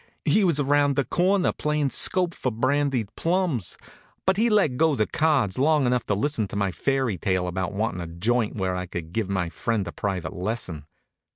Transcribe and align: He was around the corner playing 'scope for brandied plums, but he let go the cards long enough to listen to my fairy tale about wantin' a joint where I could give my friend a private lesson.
He 0.25 0.43
was 0.43 0.59
around 0.59 0.95
the 0.95 1.05
corner 1.05 1.51
playing 1.53 1.91
'scope 1.91 2.33
for 2.33 2.49
brandied 2.51 3.15
plums, 3.15 3.77
but 4.25 4.35
he 4.35 4.49
let 4.49 4.75
go 4.75 4.95
the 4.95 5.05
cards 5.05 5.59
long 5.59 5.85
enough 5.85 6.07
to 6.07 6.15
listen 6.15 6.47
to 6.47 6.55
my 6.55 6.71
fairy 6.71 7.19
tale 7.19 7.47
about 7.47 7.71
wantin' 7.71 8.01
a 8.01 8.07
joint 8.07 8.55
where 8.55 8.75
I 8.75 8.87
could 8.87 9.13
give 9.13 9.29
my 9.29 9.47
friend 9.49 9.87
a 9.87 9.91
private 9.91 10.33
lesson. 10.33 10.87